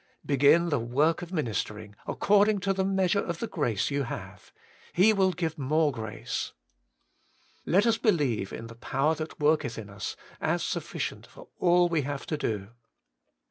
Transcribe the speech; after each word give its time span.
Begin 0.25 0.69
* 0.69 0.69
the 0.69 0.79
work 0.79 1.21
of 1.21 1.31
ministering' 1.31 1.95
according 2.07 2.57
to 2.61 2.73
the 2.73 2.83
meas 2.83 3.13
ure 3.13 3.23
of 3.23 3.37
the 3.37 3.45
grace 3.45 3.91
you 3.91 4.01
have. 4.01 4.51
He 4.93 5.13
will 5.13 5.31
give 5.31 5.59
more 5.59 5.91
grace. 5.91 6.53
Let 7.67 7.85
us 7.85 7.99
believe 7.99 8.51
in 8.51 8.65
the 8.65 8.73
power 8.73 9.13
that 9.13 9.39
worketh 9.39 9.77
in 9.77 9.91
us 9.91 10.15
as 10.41 10.63
sufficient 10.63 11.27
for 11.27 11.49
all 11.59 11.87
we 11.87 12.01
have 12.01 12.25
to 12.25 12.37
do. 12.37 12.69